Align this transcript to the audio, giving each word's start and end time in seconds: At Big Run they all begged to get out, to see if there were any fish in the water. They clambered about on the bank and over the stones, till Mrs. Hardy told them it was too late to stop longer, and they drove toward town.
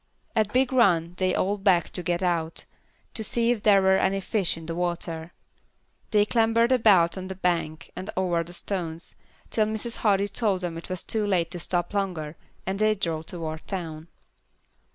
At 0.35 0.51
Big 0.51 0.73
Run 0.73 1.13
they 1.17 1.35
all 1.35 1.59
begged 1.59 1.93
to 1.93 2.01
get 2.01 2.23
out, 2.23 2.65
to 3.13 3.23
see 3.23 3.51
if 3.51 3.61
there 3.61 3.83
were 3.83 3.97
any 3.97 4.19
fish 4.19 4.57
in 4.57 4.65
the 4.65 4.73
water. 4.73 5.31
They 6.09 6.25
clambered 6.25 6.71
about 6.71 7.19
on 7.19 7.27
the 7.27 7.35
bank 7.35 7.91
and 7.95 8.09
over 8.17 8.43
the 8.43 8.51
stones, 8.51 9.13
till 9.51 9.67
Mrs. 9.67 9.97
Hardy 9.97 10.27
told 10.27 10.61
them 10.61 10.75
it 10.75 10.89
was 10.89 11.03
too 11.03 11.27
late 11.27 11.51
to 11.51 11.59
stop 11.59 11.93
longer, 11.93 12.35
and 12.65 12.79
they 12.79 12.95
drove 12.95 13.27
toward 13.27 13.67
town. 13.67 14.07